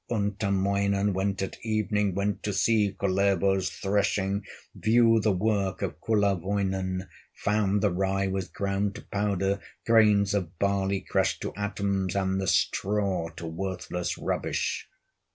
Untamoinen 0.09 1.13
went 1.13 1.43
at 1.43 1.63
evening, 1.63 2.15
Went 2.15 2.41
to 2.41 2.53
see 2.53 2.91
Kullervo's 2.99 3.69
threshing, 3.69 4.43
View 4.73 5.19
the 5.19 5.31
work 5.31 5.83
of 5.83 6.01
Kullerwoinen; 6.01 7.07
Found 7.35 7.81
the 7.83 7.91
rye 7.91 8.25
was 8.25 8.47
ground 8.47 8.95
to 8.95 9.03
powder, 9.03 9.59
Grains 9.85 10.33
of 10.33 10.57
barley 10.57 11.01
crushed 11.01 11.41
to 11.43 11.53
atoms, 11.53 12.15
And 12.15 12.41
the 12.41 12.47
straw 12.47 13.29
to 13.35 13.45
worthless 13.45 14.17
rubbish. 14.17 14.89